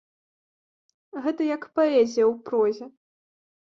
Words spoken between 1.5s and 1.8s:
як